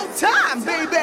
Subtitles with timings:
[0.00, 0.98] showtime, baby.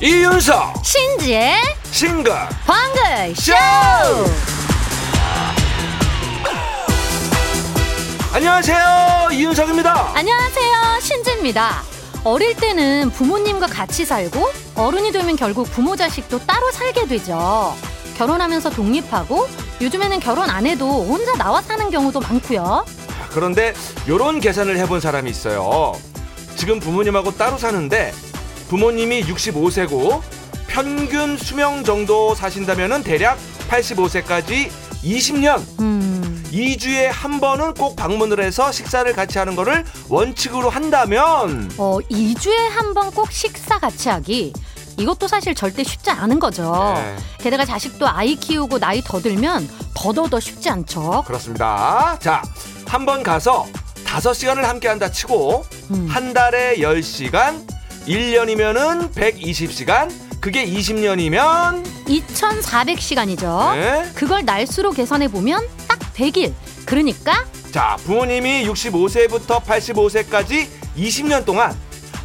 [0.00, 1.56] 이윤석 신지의
[1.90, 2.32] 싱글
[2.64, 3.52] 방글 쇼!
[8.32, 11.00] 안녕하세요 이윤석입니다 안녕하세요.
[11.00, 11.82] 신지입니다.
[12.22, 17.74] 어릴 때는 부모님과 같이 살고 어른이 되면 결국 부모 자식도 따로 살게 되죠.
[18.16, 19.48] 결혼하면서 독립하고
[19.80, 22.84] 요즘에는 결혼 안 해도 혼자 나와 사는 경우도 많고요.
[23.30, 23.74] 그런데
[24.08, 25.92] 요런 계산을 해본 사람이 있어요
[26.56, 28.12] 지금 부모님하고 따로 사는데
[28.68, 30.22] 부모님이 65세고
[30.66, 34.70] 평균 수명 정도 사신다면은 대략 85세까지
[35.04, 41.98] 20년 음, 2주에 한 번은 꼭 방문을 해서 식사를 같이 하는 거를 원칙으로 한다면 어,
[42.10, 44.52] 2주에 한 번 꼭 식사 같이 하기.
[44.98, 46.92] 이것도 사실 절대 쉽지 않은 거죠.
[46.96, 47.16] 네.
[47.38, 51.22] 게다가 자식도 아이 키우고 나이 더 들면 더더더 쉽지 않죠.
[51.26, 52.42] 그렇습니다 자
[52.88, 53.66] 한 번 가서
[54.06, 56.06] 5시간을 함께 한다 치고 음.
[56.08, 57.62] 한 달에 10시간
[58.06, 60.10] 1년이면은 120시간
[60.40, 63.74] 그게 20년이면 2,400시간이죠.
[63.74, 64.10] 네.
[64.14, 66.54] 그걸 날수로 계산해 보면 딱 100일.
[66.86, 71.76] 그러니까 자 부모님이 65세부터 85세까지 20년 동안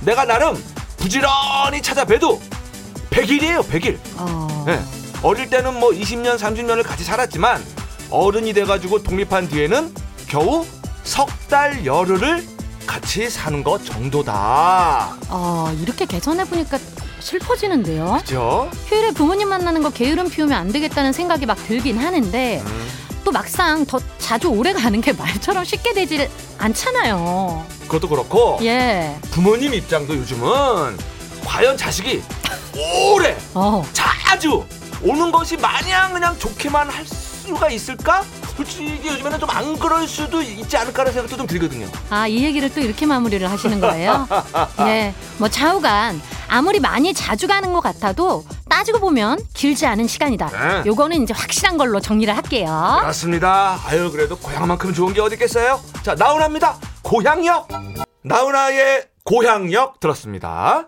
[0.02, 0.56] 내가 나름
[0.98, 2.42] 부지런히 찾아뵈도
[3.14, 4.80] 100일이에요 100일 어, 네.
[5.22, 7.64] 어릴 때는 뭐 20년 30년을 같이 살았지만
[8.10, 9.94] 어른이 돼가지고 독립한 뒤에는
[10.28, 10.66] 겨우
[11.04, 12.44] 석 달 열흘을
[12.88, 16.80] 같이 사는 것 정도다 어, 이렇게 계산해 보니까
[17.20, 18.18] 슬퍼지는데요.
[18.24, 18.72] 그죠?
[18.88, 22.90] 휴일에 부모님 만나는 거 게으름 피우면 안 되겠다는 생각이 막 들긴 하는데 음,
[23.24, 27.64] 또 막상 더 자주 오래 가는 게 말처럼 쉽게 되질 않잖아요.
[27.84, 29.16] 그것도 그렇고 예.
[29.30, 30.98] 부모님 입장도 요즘은
[31.46, 32.24] 과연 자식이
[32.76, 33.84] 오래 어.
[33.94, 34.66] 자주
[35.02, 38.24] 오는 것이 마냥 그냥 좋게만 할 수가 있을까?
[38.56, 41.88] 솔직히 요즘에는 좀 안 그럴 수도 있지 않을까라는 생각도 좀 들거든요.
[42.10, 44.28] 아, 이 얘기를 또 이렇게 마무리를 하시는 거예요?
[44.82, 45.14] 예.
[45.38, 50.50] 뭐 좌우간 아무리 많이 자주 가는 것 같아도 따지고 보면 길지 않은 시간이다.
[50.50, 50.84] 네.
[50.88, 52.98] 요거는 이제 확실한 걸로 정리를 할게요.
[53.02, 53.80] 그렇습니다.
[53.86, 55.80] 아유 그래도 고향만큼 좋은 게 어디 있겠어요?
[56.04, 56.78] 자 나훈아입니다.
[57.04, 57.68] 고향역.
[58.24, 60.88] 나훈아의 고향역 들었습니다.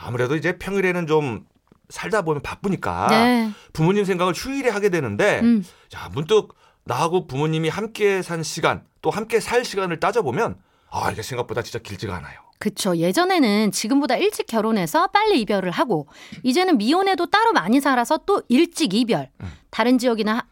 [0.00, 1.44] 아무래도 이제 평일에는 좀
[1.88, 3.50] 살다 보면 바쁘니까 네.
[3.72, 5.64] 부모님 생각을 휴일에 하게 되는데 음.
[5.88, 10.56] 자 문득 나하고 부모님이 함께 산 시간 또 함께 살 시간을 따져보면
[10.90, 12.38] 아 이게 생각보다 진짜 길지가 않아요.
[12.58, 12.94] 그쵸.
[12.94, 16.06] 예전에는 지금보다 일찍 결혼해서 빨리 이별을 하고,
[16.42, 19.30] 이제는 미혼에도 따로 많이 살아서 또 일찍 이별.
[19.40, 19.50] 음.
[19.70, 20.42] 다른 지역이나, 하-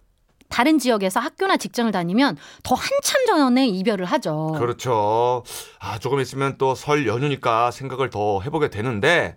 [0.48, 4.54] 다른 지역에서 학교나 직장을 다니면 더 한참 전에 이별을 하죠.
[4.58, 5.44] 그렇죠.
[5.78, 9.36] 아, 조금 있으면 또 설 연휴니까 생각을 더 해보게 되는데,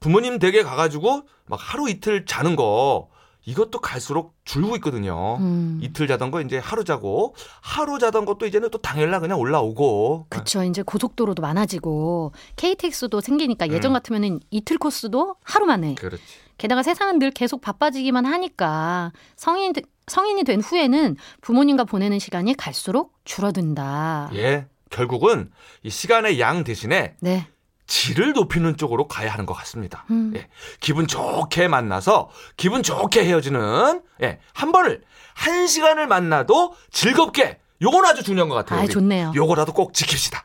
[0.00, 3.08] 부모님 댁에 가가지고 막 하루 이틀 자는 거,
[3.46, 5.36] 이것도 갈수록 줄고 있거든요.
[5.38, 5.78] 음.
[5.82, 10.26] 이틀 자던 거 이제 하루 자고, 하루 자던 것도 이제는 또 당일날 그냥 올라오고.
[10.30, 10.62] 그쵸.
[10.64, 13.94] 이제 고속도로도 많아지고, KTX도 생기니까 예전 음.
[13.94, 15.94] 같으면은 이틀 코스도 하루 만에.
[15.96, 16.22] 그렇지.
[16.56, 19.72] 게다가 세상은 늘 계속 바빠지기만 하니까 성인,
[20.06, 24.30] 성인이 된 후에는 부모님과 보내는 시간이 갈수록 줄어든다.
[24.34, 24.66] 예.
[24.90, 25.50] 결국은
[25.82, 27.48] 이 시간의 양 대신에 네.
[27.86, 30.04] 질을 높이는 쪽으로 가야 하는 것 같습니다.
[30.10, 30.32] 음.
[30.36, 30.48] 예,
[30.80, 35.02] 기분 좋게 만나서 기분 좋게 헤어지는 예, 한 번을
[35.34, 38.80] 한 시간을 만나도 즐겁게 요건 아주 중요한 것 같아요.
[38.80, 38.86] 아.
[38.86, 39.32] 좋네요.
[39.34, 40.42] 요거라도 꼭 지킵시다.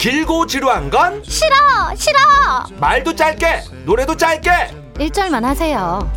[0.00, 1.22] 길고 지루한 건?
[1.24, 1.54] 싫어
[1.94, 2.16] 싫어.
[2.78, 4.50] 말도 짧게 노래도 짧게.
[4.94, 6.10] 1절만 하세요.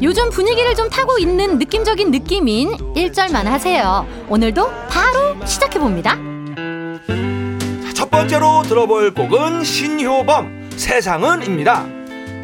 [0.00, 4.06] 요즘 분위기를 좀 타고 있는 느낌적인 느낌인 1절만 하세요.
[4.28, 6.14] 오늘도 바로 시작해봅니다.
[6.14, 11.86] 자, 첫 번째로 들어볼 곡은 신효범 세상은입니다.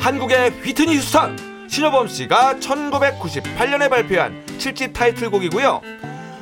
[0.01, 5.81] 한국의 휘트니 휴스턴 신효범 씨가 1998년에 발표한 7집 타이틀곡이고요.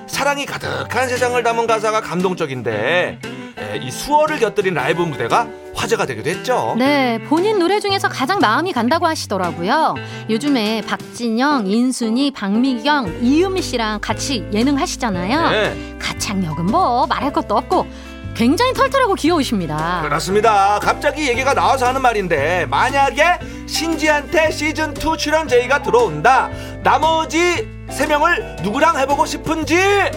[0.06, 3.18] 사랑이 가득한 세상을 담은 가사가 감동적인데
[3.58, 6.74] 에, 이 수어를 곁들인 라이브 무대가 화제가 되기도 했죠.
[6.76, 9.94] 네 본인 노래 중에서 가장 마음이 간다고 하시더라고요
[10.28, 15.96] 요즘에 박진영, 인순이, 박미경, 이유미 씨랑 같이 예능 하시잖아요 네.
[15.98, 17.86] 가창력은 뭐 말할 것도 없고
[18.34, 20.00] 굉장히 털털하고 귀여우십니다.
[20.02, 20.78] 그렇습니다.
[20.80, 26.48] 갑자기 얘기가 나와서 하는 말인데 만약에 신지한테 시즌 2 출연 제의가 들어온다.
[26.82, 29.76] 나머지 세 명을 누구랑 해보고 싶은지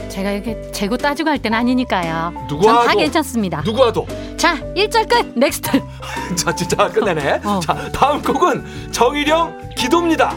[0.09, 2.47] 제가 이렇게 재고 따지고 할 때는 아니니까요.
[2.49, 3.61] 누구와도- 전다 괜찮습니다.
[3.65, 4.07] 누구와도
[4.37, 5.37] 자, 1절 끝.
[5.37, 5.71] next.
[6.37, 7.41] 자 진짜 끝내네.
[7.43, 7.59] 어.
[7.61, 10.33] 자 다음 곡은 정일영 기도입니다.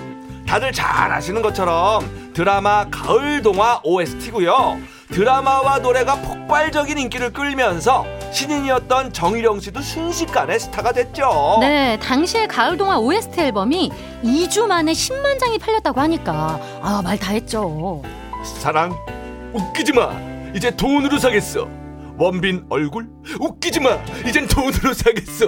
[0.49, 4.79] 다들 잘 아시는 것처럼 드라마 가을 동화 OST고요.
[5.13, 11.59] 드라마와 노래가 폭발적인 인기를 끌면서 신인이었던 정일영 씨도 순식간에 스타가 됐죠.
[11.61, 13.91] 네, 당시에 가을 동화 OST 앨범이
[14.23, 18.03] 2주 만에 10만 장이 팔렸다고 하니까 아, 말 다 했죠.
[18.61, 18.95] 사랑
[19.55, 20.13] 웃기지 마.
[20.55, 21.67] 이제 돈으로 사겠어.
[22.19, 23.09] 원빈 얼굴
[23.41, 23.99] 웃기지 마.
[24.27, 25.47] 이젠 돈으로 사겠어.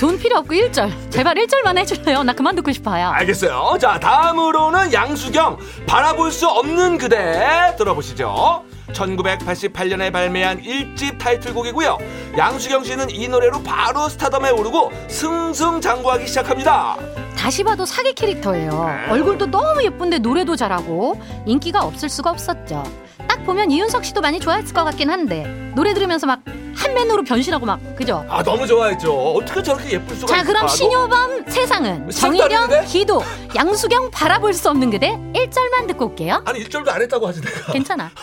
[0.00, 0.90] 돈 필요 없고 1절.
[1.10, 2.22] 제발 1절만 해줄래요?
[2.24, 3.08] 나 그만 듣고 싶어요.
[3.10, 3.78] 알겠어요.
[3.80, 8.64] 자, 다음으로는 양수경 바라볼 수 없는 그대 들어보시죠.
[8.92, 11.98] 1988년에 발매한 1집 타이틀곡이고요.
[12.36, 16.96] 양수경 씨는 이 노래로 바로 스타덤에 오르고 승승장구하기 시작합니다.
[17.36, 19.06] 다시 봐도 사기 캐릭터예요.
[19.08, 22.82] 얼굴도 너무 예쁜데 노래도 잘하고 인기가 없을 수가 없었죠.
[23.26, 25.44] 딱 보면 이윤석 씨도 많이 좋아했을 것 같긴 한데
[25.74, 26.40] 노래 들으면서 막
[26.76, 28.24] 한맨으로 변신하고 막 그죠?
[28.28, 29.12] 아, 너무 좋아했죠.
[29.12, 30.52] 어떻게 저렇게 예쁠 수가 자 있을까?
[30.52, 32.84] 그럼 신효범 세상은 정일영 했는데?
[32.86, 33.22] 기도
[33.54, 36.42] 양수경 바라볼 수 없는 그대 1절만 듣고 올게요.
[36.46, 37.72] 아니, 1절도 안 했다고 하지 내가.
[37.72, 38.10] 괜찮아.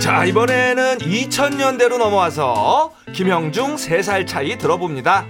[0.00, 5.26] 자 이번에는 2000년대로 넘어와서 김형중 3살 차이 들어봅니다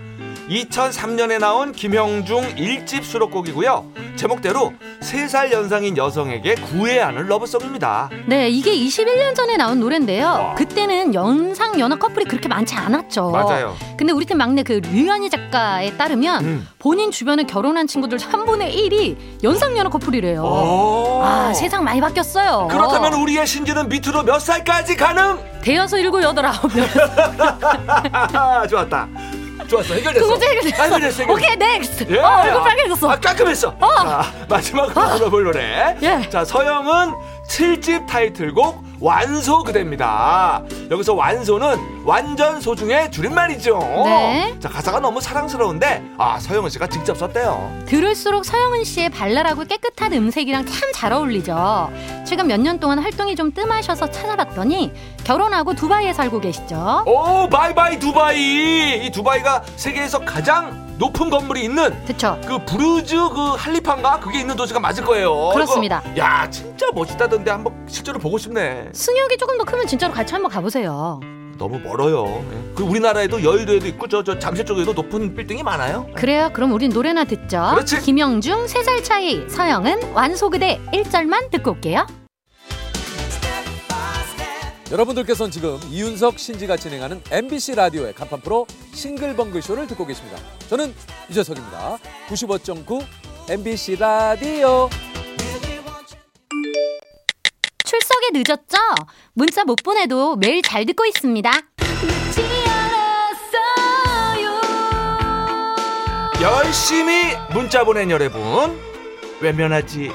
[0.49, 9.57] 2003년에 나온 김형중 1집 수록곡이고요 제목대로 3살 연상인 여성에게 구애하는 러브송입니다 네, 이게 21년 전에
[9.57, 10.27] 나온 노래인데요.
[10.27, 10.55] 와.
[10.57, 13.31] 그때는 연상 연하 커플이 그렇게 많지 않았죠.
[13.31, 16.69] 맞아요 근데 우리 팀 막내 그 류현희 작가에 따르면 음.
[16.79, 20.43] 본인 주변에 결혼한 친구들 3분의 1이 연상 연하 커플이래요.
[20.43, 21.23] 오.
[21.23, 22.69] 아, 세상 많이 바뀌었어요.
[22.71, 25.39] 그렇다면 우리의 신지는 밑으로 몇 살까지 가능?
[25.63, 26.87] 대여섯 일곱 여덟 아홉 명.
[28.13, 29.09] 아, 좋았다
[29.71, 30.83] 좋았어 해결됐어 그 문제 해결됐어.
[30.83, 31.33] 해결됐어 해결됐어.
[31.33, 32.07] 오케이, next.
[32.13, 32.19] 예.
[32.19, 33.11] 어, 얼굴 빨개졌어.
[33.11, 33.77] 아, 깔끔했어.
[33.79, 35.97] 자, 마지막으로 불러볼 노래.
[36.03, 36.29] 예.
[36.29, 37.15] 자, 서영은
[37.49, 40.63] 7집 타이틀곡 완소 그대입니다.
[40.91, 43.79] 여기서 완소는 완전 소중의 줄임말이죠.
[43.79, 44.57] 네.
[44.59, 47.83] 자, 가사가 너무 사랑스러운데, 아, 서영은 씨가 직접 썼대요.
[47.87, 51.91] 들을수록 서영은 씨의 발랄하고 깨끗한 음색이랑 참 잘 어울리죠.
[52.27, 54.93] 최근 몇 년 동안 활동이 좀 뜸하셔서 찾아봤더니
[55.25, 57.05] 결혼하고 두바이에 살고 계시죠.
[57.07, 59.07] 오, 바이바이 두바이.
[59.07, 62.39] 이 두바이가 세계에서 가장 높은 건물이 있는 그쵸?
[62.47, 65.51] 그 부르즈 그 할리파인가 그게 있는 도시가 맞을 거예요.
[65.55, 66.03] 그렇습니다.
[66.13, 68.89] 이거, 야, 진짜 멋있다던데 한번 실제로 보고 싶네.
[68.93, 71.21] 승혁이 조금 더 크면 진짜로 같이 한번 가보세요.
[71.61, 72.43] 너무 멀어요.
[72.53, 72.75] 예.
[72.75, 76.09] 그 우리나라에도 여의도에도 있고 저, 저 잠실 쪽에도 높은 빌딩이 많아요.
[76.17, 76.49] 그래요.
[76.55, 77.73] 그럼 우린 노래나 듣죠.
[77.75, 78.01] 그렇지.
[78.01, 82.07] 김영중 3살 차이, 서영은 완소그대 1절만 듣고 올게요.
[84.91, 90.39] 여러분들께서는 지금 이윤석 신지가 진행하는 MBC 라디오의 간판 프로 싱글벙글 쇼를 듣고 계십니다.
[90.69, 90.95] 저는
[91.29, 91.99] 유재석입니다.
[92.29, 93.05] 95.9
[93.51, 94.89] MBC 라디오.
[98.33, 98.79] 늦었죠?
[99.35, 101.51] 문자 못 보내도 매일 잘 듣고 있습니다.
[106.41, 108.81] 열심히 문자 보낸 여러분
[109.41, 110.11] 외면하지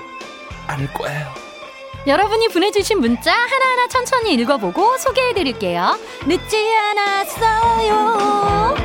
[0.67, 1.27] 않을 거예요.
[2.07, 5.97] 여러분이 보내주신 문자 하나하나 천천히 읽어보고 소개해드릴게요.
[6.27, 8.84] 늦지 않았어요.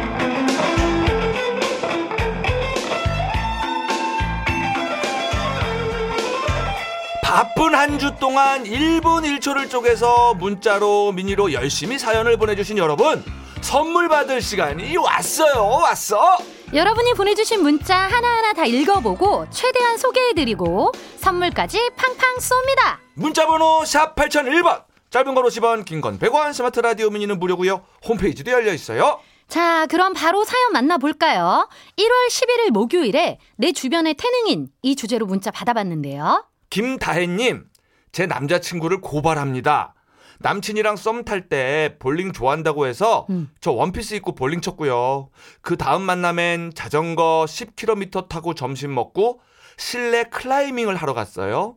[7.34, 13.22] 바쁜 한 주 동안 1분 1초를 쪼개서 문자로 미니로 열심히 사연을 보내주신 여러분
[13.60, 16.38] 선물 받을 시간이 왔어요 왔어
[16.74, 22.96] 여러분이 보내주신 문자 하나하나 다 읽어보고 최대한 소개해드리고 선물까지 팡팡 쏩니다.
[23.14, 28.72] 문자번호 샵 8001번 짧은 건 50원 긴 건 100원 스마트 라디오 미니는 무료고요 홈페이지도 열려
[28.72, 31.68] 있어요 자, 그럼 바로 사연 만나볼까요?
[31.96, 36.44] 1월 11일 목요일에 내 주변의 태릉인 이 주제로 문자 받아봤는데요.
[36.70, 37.68] 김다혜님,
[38.12, 39.94] 제 남자친구를 고발합니다.
[40.38, 43.50] 남친이랑 썸 탈 때 볼링 좋아한다고 해서 음.
[43.60, 45.28] 저 원피스 입고 볼링 쳤고요.
[45.60, 49.40] 그 다음 만남엔 자전거 10km 타고 점심 먹고
[49.76, 51.76] 실내 클라이밍을 하러 갔어요.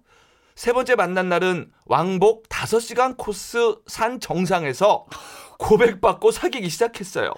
[0.55, 5.07] 세 번째 만난 날은 왕복 5시간 코스 산 정상에서
[5.59, 7.33] 고백받고 사귀기 시작했어요.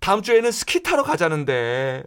[0.00, 2.02] 다음 주에는 스키 타러 가자는데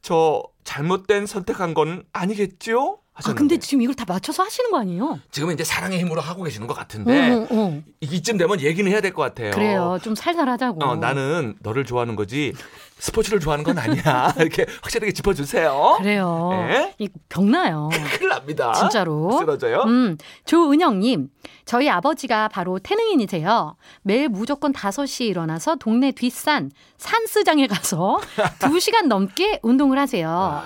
[0.00, 2.98] 저 잘못된 선택한 건 아니겠죠?
[3.14, 5.18] 아, 하셨는데 근데 지금 이걸 다 맞춰서 하시는 거 아니에요?
[5.30, 7.82] 지금은 이제 사랑의 힘으로 하고 계시는 것 같은데 어, 어, 어.
[8.00, 9.50] 이쯤 되면 얘기는 해야 될 것 같아요.
[9.50, 9.98] 그래요.
[10.02, 10.82] 좀 살살하자고.
[10.82, 12.54] 어, 나는 너를 좋아하는 거지
[12.98, 14.32] 스포츠를 좋아하는 건 아니야.
[14.40, 15.96] 이렇게 확실하게 짚어주세요.
[15.98, 16.50] 그래요.
[16.70, 16.94] 예?
[16.98, 17.90] 이 병나요.
[18.16, 18.72] 큰일 납니다.
[18.72, 19.36] 진짜로.
[19.38, 19.82] 쓰러져요.
[19.82, 20.16] 음,
[20.46, 21.28] 조은영님,
[21.66, 23.76] 저희 아버지가 바로 태능인이세요.
[24.02, 28.20] 매일 무조건 5시에 일어나서 동네 뒷산, 산스장에 가서
[28.60, 30.62] 2시간 넘게 운동을 하세요.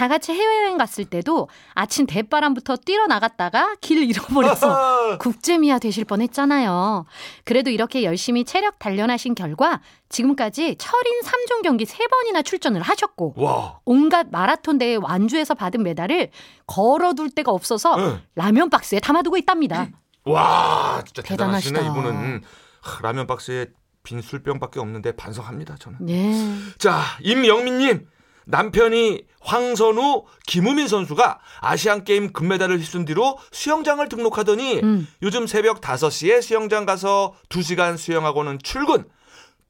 [0.00, 7.04] 다 같이 해외여행 갔을 때도 아침 대바람부터 뛰러 나갔다가 길 잃어버려서 국제미아 되실 뻔 했잖아요.
[7.44, 13.80] 그래도 이렇게 열심히 체력 단련하신 결과 지금까지 철인 3종 경기 3번이나 출전을 하셨고 와.
[13.84, 16.30] 온갖 마라톤 대회 완주에서 받은 메달을
[16.66, 18.22] 걸어둘 데가 없어서 응.
[18.36, 19.90] 라면 박스에 담아두고 있답니다.
[20.24, 21.20] 와, 진짜.
[21.20, 22.40] 대단하시네 이분은.
[22.80, 23.66] 하, 라면 박스에
[24.02, 25.98] 빈 술병밖에 없는데 반성합니다 저는.
[26.00, 26.32] 네.
[26.78, 28.08] 자, 임영민님.
[28.50, 35.08] 남편이 황선우, 김우민 선수가 아시안 게임 금메달을 휩쓴 뒤로 수영장을 등록하더니 음.
[35.22, 39.04] 요즘 새벽 5시에 수영장 가서 2시간 수영하고는 출근.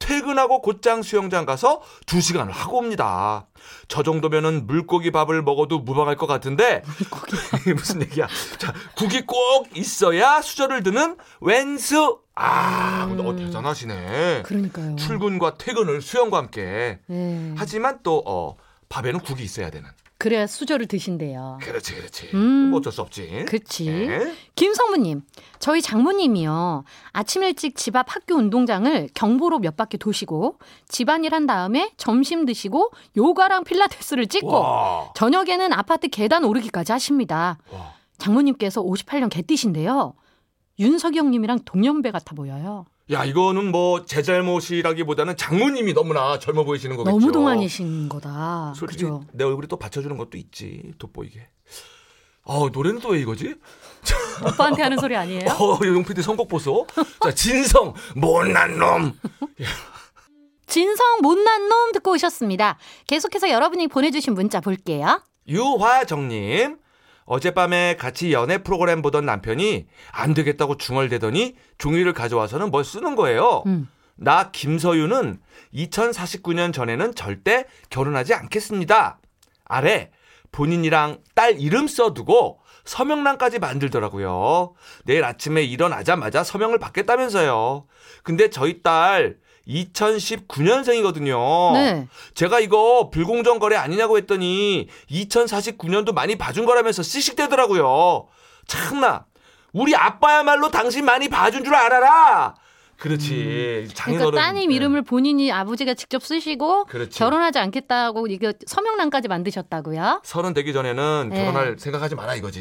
[0.01, 3.47] 퇴근하고 곧장 수영장 가서 2시간을 하고 옵니다.
[3.87, 6.81] 저 정도면은 물고기 밥을 먹어도 무방할 것 같은데
[7.75, 8.27] 무슨 얘기야?
[8.57, 12.19] 자, 국이 꼭 있어야 수저를 드는 웬수.
[12.33, 14.41] 아, 근데 어 대단하시네.
[14.43, 14.95] 그러니까요.
[14.95, 16.99] 출근과 퇴근을 수영과 함께.
[17.05, 17.53] 네.
[17.55, 18.57] 하지만 또 어,
[18.91, 19.89] 밥에는 국이 있어야 되는.
[20.17, 21.57] 그래야 수저를 드신대요.
[21.63, 22.29] 그렇지, 그렇지.
[22.35, 22.69] 음.
[22.69, 23.45] 뭐 어쩔 수 없지.
[23.47, 23.87] 그치.
[23.87, 24.35] 예.
[24.55, 25.23] 김성무님,
[25.57, 26.83] 저희 장모님이요.
[27.11, 32.91] 아침 일찍 집 앞 학교 운동장을 경보로 몇 바퀴 도시고 집안일 한 다음에 점심 드시고
[33.17, 35.11] 요가랑 필라테스를 찍고 와.
[35.15, 37.57] 저녁에는 아파트 계단 오르기까지 하십니다.
[37.71, 37.93] 와.
[38.19, 40.13] 장모님께서 58년 개띠신데요.
[40.77, 42.85] 윤석영님이랑 동년배 같아 보여요.
[43.11, 47.17] 야, 이거는 뭐 제 잘못이라기보다는 장모님이 너무나 젊어 보이시는 거겠죠.
[47.19, 48.73] 너무 동안이신 거다.
[48.75, 49.23] 솔직히 그죠?
[49.33, 50.93] 내 얼굴이 또 받쳐주는 것도 있지.
[50.97, 51.47] 돋보이게.
[52.43, 53.55] 어, 노래는 또 왜 이거지?
[54.47, 55.45] 오빠한테 하는 소리 아니에요?
[55.59, 56.87] 어, 용PD 선곡 보소.
[57.23, 59.13] 자, 진성, 못난 놈.
[60.67, 62.77] 진성 못난 놈 듣고 오셨습니다.
[63.07, 65.21] 계속해서 여러분이 보내주신 문자 볼게요.
[65.47, 66.77] 유화정님.
[67.31, 73.63] 어젯밤에 같이 연애 프로그램 보던 남편이 안 되겠다고 중얼대더니 종이를 가져와서는 뭘 쓰는 거예요.
[73.67, 73.87] 음.
[74.15, 75.39] 나 김서유는
[75.73, 79.19] 2049년 전에는 절대 결혼하지 않겠습니다.
[79.63, 80.11] 아래
[80.51, 84.73] 본인이랑 딸 이름 써두고 서명란까지 만들더라고요.
[85.05, 87.85] 내일 아침에 일어나자마자 서명을 받겠다면서요.
[88.23, 89.37] 근데 저희 딸
[89.71, 91.73] 2019년생이거든요.
[91.73, 92.07] 네.
[92.33, 98.27] 제가 이거 불공정 거래 아니냐고 했더니 2049년도 많이 봐준 거라면서 씩씩대더라고요.
[98.67, 99.25] 참나.
[99.73, 102.55] 우리 아빠야말로 당신 많이 봐준 줄 알아라.
[102.97, 103.87] 그렇지.
[103.95, 104.31] 장인어른.
[104.31, 104.75] 그러니까 따님 네.
[104.75, 107.17] 이름을 본인이 아버지가 직접 쓰시고 그렇지.
[107.17, 110.21] 결혼하지 않겠다고 이거 서명란까지 만드셨다고요?
[110.23, 111.37] 서른 되기 전에는 네.
[111.39, 112.59] 결혼할 생각하지 마라 이거지.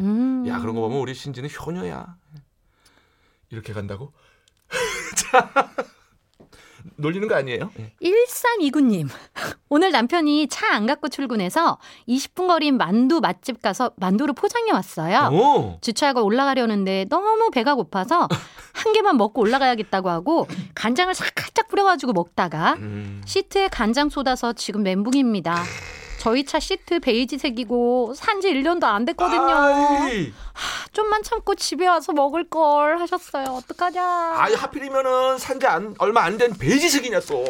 [0.00, 0.44] 음.
[0.48, 2.06] 야 그런 거 보면 우리 신지는 효녀야.
[3.50, 4.12] 이렇게 간다고?
[5.30, 5.70] 자,
[6.96, 7.70] 놀리는 거 아니에요?
[8.02, 9.08] 1329님.
[9.68, 11.78] 오늘 남편이 차 안 갖고 출근해서
[12.08, 15.30] 20분 거리인 만두 맛집 가서 만두를 포장해 왔어요.
[15.32, 15.78] 오.
[15.80, 18.28] 주차하고 올라가려는데 너무 배가 고파서
[18.74, 23.22] 한 개만 먹고 올라가야겠다고 하고 간장을 살짝 뿌려가지고 먹다가 음.
[23.24, 25.64] 시트에 간장 쏟아서 지금 멘붕입니다.
[26.18, 29.40] 저희 차 시트 베이지색이고 산지 1년도 안 됐거든요.
[29.48, 30.32] 아이,
[30.92, 33.46] 좀만 참고 집에 와서 먹을 걸 하셨어요.
[33.50, 34.02] 어떡하냐.
[34.36, 37.44] 아이 하필이면은 산지 안, 얼마 안 된 베이지색이냐 또.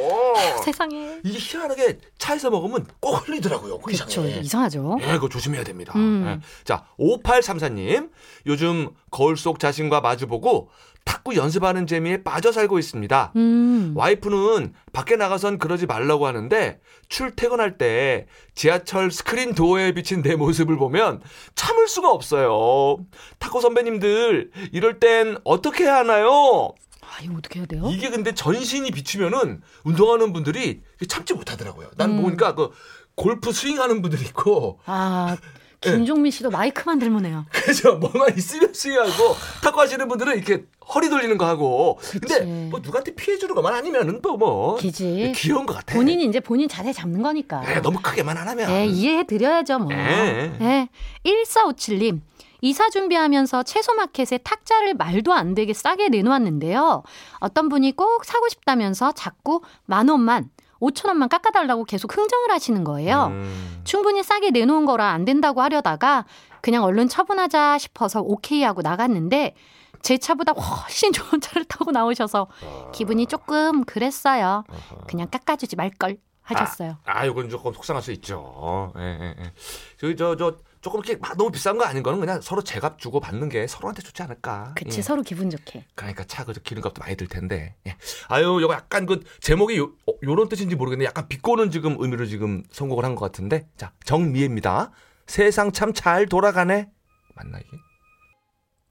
[0.64, 1.18] 세상에.
[1.24, 3.78] 이게 희한하게 차에서 먹으면 꼭 흘리더라고요.
[3.78, 4.20] 그 그렇죠.
[4.22, 4.40] 이상해.
[4.40, 4.98] 이상하죠.
[5.02, 5.92] 예, 그거 조심해야 됩니다.
[5.96, 6.24] 음.
[6.40, 6.64] 예.
[6.64, 8.10] 자, 5834님.
[8.46, 10.70] 요즘 거울 속 자신과 마주보고
[11.08, 13.32] 탁구 연습하는 재미에 빠져 살고 있습니다.
[13.36, 13.94] 음.
[13.96, 21.22] 와이프는 밖에 나가선 그러지 말라고 하는데 출퇴근할 때 지하철 스크린 도어에 비친 내 모습을 보면
[21.54, 22.98] 참을 수가 없어요.
[23.38, 26.74] 탁구 선배님들 이럴 땐 어떻게 해야 하나요?
[27.00, 27.88] 아, 이거 어떻게 해야 돼요?
[27.90, 31.88] 이게 근데 전신이 비치면은 운동하는 분들이 참지 못하더라고요.
[31.96, 32.22] 난 음.
[32.22, 32.70] 보니까 그
[33.14, 35.38] 골프 스윙하는 분들이 있고 아,
[35.80, 37.44] 김종민 씨도 마이크만 들면 해요.
[37.52, 42.18] 그죠 뭐만 있으면 스윙하고 탁구 하시는 분들은 이렇게 허리 돌리는 거 하고 그치.
[42.20, 45.32] 근데 뭐 누구한테 피해 주는 것만 아니면은 또 뭐 기지.
[45.36, 45.94] 귀여운 것 같아.
[45.94, 47.62] 본인이 이제 본인 자세 잡는 거니까.
[47.74, 48.70] 예, 너무 크게만 안 하면.
[48.70, 49.92] 예, 이해해 드려야죠, 뭐.
[49.92, 50.52] 예.
[50.60, 50.88] 예.
[51.26, 52.20] 1457님.
[52.60, 57.02] 이사 준비하면서 채소 마켓에 탁자를 말도 안 되게 싸게 내놓았는데요.
[57.38, 63.26] 어떤 분이 꼭 사고 싶다면서 자꾸 만 원만, 오천 원만 깎아달라고 계속 흥정을 하시는 거예요.
[63.30, 63.80] 음.
[63.84, 66.24] 충분히 싸게 내놓은 거라 안 된다고 하려다가
[66.60, 69.54] 그냥 얼른 처분하자 싶어서 오케이 하고 나갔는데
[70.02, 72.48] 제 차보다 훨씬 좋은 차를 타고 나오셔서
[72.92, 74.64] 기분이 조금 그랬어요.
[75.06, 76.96] 그냥 깎아주지 말걸 하셨어요.
[77.04, 78.92] 아, 이건 조금 속상할 수 있죠.
[78.96, 79.52] 예, 예, 예.
[79.98, 83.20] 저기 저, 저 조금 이렇게 막 너무 비싼 거 아닌 거는 그냥 서로 제값 주고
[83.20, 84.74] 받는 게 서로한테 좋지 않을까.
[84.76, 85.02] 그치 예.
[85.02, 85.84] 서로 기분 좋게.
[85.94, 87.74] 그러니까 차 그저 기름값도 많이 들 텐데.
[87.86, 87.96] 예.
[88.28, 92.62] 아유, 이거 약간 그 제목이 요, 어, 요런 뜻인지 모르겠는데 약간 비꼬는 지금 의미로 지금
[92.70, 93.66] 선곡을 한 것 같은데.
[93.76, 94.92] 자, 정미애입니다.
[95.26, 96.90] 세상 참 잘 돌아가네.
[97.34, 97.76] 맞나 이게?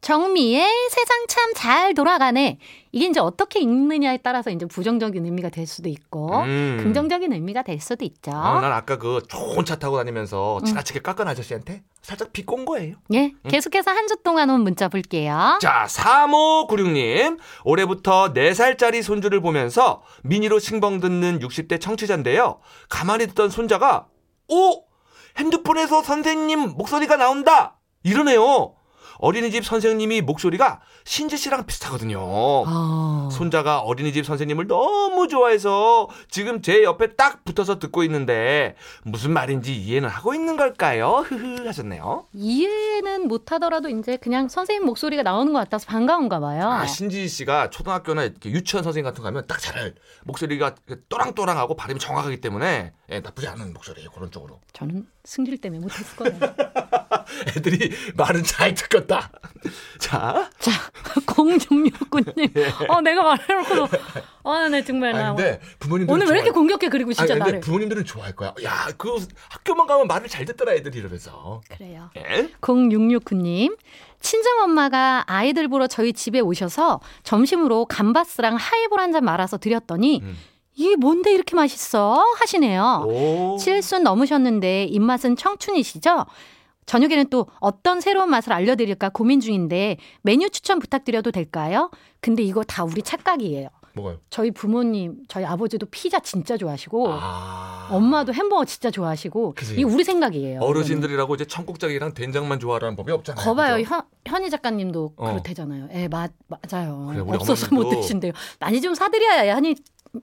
[0.07, 2.59] 정미의 세상 참 잘 돌아가네.
[2.93, 6.77] 이게 이제 어떻게 읽느냐에 따라서 이제 부정적인 의미가 될 수도 있고 음.
[6.81, 8.31] 긍정적인 의미가 될 수도 있죠.
[8.31, 9.99] 어, 난 아까 그 좋은 차 타고 음.
[9.99, 12.95] 다니면서 지나치게 깎은 아저씨한테 살짝 비꼰 거예요.
[13.13, 15.57] 예, 계속해서 한 주 동안 온 문자 볼게요.
[15.59, 17.37] 자, 3596님.
[17.65, 22.61] 올해부터 4살짜리 손주를 보면서 미니로 싱벙 듣는 60대 청취자인데요.
[22.87, 24.07] 가만히 듣던 손자가,
[24.47, 24.85] 오!
[25.37, 27.75] 핸드폰에서 선생님 목소리가 나온다!
[28.03, 28.75] 이러네요.
[29.19, 32.19] 어린이집 선생님이 목소리가 신지 씨랑 비슷하거든요.
[32.65, 39.75] 아, 손자가 어린이집 선생님을 너무 좋아해서 지금 제 옆에 딱 붙어서 듣고 있는데 무슨 말인지
[39.75, 41.25] 이해는 하고 있는 걸까요?
[41.27, 42.27] 흐흐 하셨네요.
[42.33, 46.69] 이해는 못하더라도 이제 그냥 선생님 목소리가 나오는 것 같아서 반가운가 봐요.
[46.69, 50.75] 아, 신지 씨가 초등학교나 이렇게 유치원 선생님 같은 거 가면 딱 잘 목소리가
[51.09, 54.11] 또랑또랑하고 발음이 정확하기 때문에 예, 나쁘지 않은 목소리예요.
[54.11, 54.61] 그런 쪽으로.
[54.73, 56.39] 저는 승질 때문에 못했을 거예요.
[57.57, 59.29] 애들이 말은 잘 듣 겠다.
[59.99, 60.71] 자, 자,
[61.25, 62.89] 0669님.
[62.89, 63.87] 어, 내가 말해놓고.
[64.43, 65.13] 어, 네, 정말.
[65.13, 67.59] 나아 근데 부모님들 오늘 왜 이렇게 공격해, 그리고 진짜 아니, 근데 나를.
[67.61, 68.53] 부모님들은 좋아할 거야.
[68.63, 69.09] 야, 그
[69.49, 71.61] 학교만 가면 말을 잘 듣더라 애들이 이러면서.
[71.69, 72.09] 그래요.
[72.17, 72.49] 예?
[72.61, 73.77] 0669님.
[74.19, 80.35] 친정엄마가 아이들 보러 저희 집에 오셔서 점심으로 감바스랑 하이볼 한 잔 말아서 드렸더니 음.
[80.75, 82.23] 이게 뭔데 이렇게 맛있어?
[82.39, 83.05] 하시네요.
[83.07, 83.57] 오.
[83.59, 86.25] 칠순 넘으셨는데 입맛은 청춘이시죠?
[86.87, 91.91] 저녁에는 또 어떤 새로운 맛을 알려드릴까 고민 중인데 메뉴 추천 부탁드려도 될까요?
[92.21, 93.69] 근데 이거 다 우리 착각이에요.
[93.93, 94.19] 뭐가요?
[94.29, 97.89] 저희 부모님, 저희 아버지도 피자 진짜 좋아하시고 아.
[97.91, 99.55] 엄마도 햄버거 진짜 좋아하시고.
[99.73, 100.59] 이게 우리 생각이에요.
[100.61, 103.43] 어르신들이라고 이제 청국장이랑 된장만 좋아하는 법이 없잖아요.
[103.43, 103.83] 거봐요.
[103.83, 105.31] 현, 현희 작가님도 어.
[105.31, 105.89] 그렇대잖아요.
[105.93, 107.09] 예, 맞, 맞아요.
[107.11, 108.33] 그래, 없어서 못 드신대요.
[108.59, 109.75] 많이 좀 사드려야 현희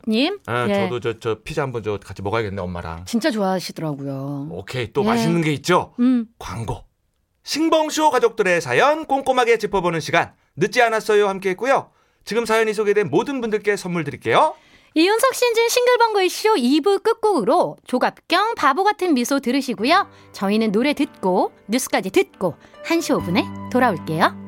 [0.08, 0.38] 님.
[0.46, 3.04] 아, 예, 저도 저, 저 피자 한번 저 같이 먹어야겠네 엄마랑.
[3.06, 4.48] 진짜 좋아하시더라고요.
[4.50, 5.06] 오케이 또 예.
[5.06, 5.94] 맛있는 게 있죠.
[6.00, 6.84] 음, 광고.
[7.44, 11.90] 싱벙쇼 가족들의 사연 꼼꼼하게 짚어보는 시간 늦지 않았어요 함께 했고요.
[12.24, 14.54] 지금 사연이 소개된 모든 분들께 선물 드릴게요.
[14.96, 20.08] 이윤석 신진 싱글벙글 쇼 2부 끝곡으로 조갑경 바보 같은 미소 들으시고요.
[20.32, 22.54] 저희는 노래 듣고 뉴스까지 듣고
[22.86, 24.43] 1시 5분에 돌아올게요.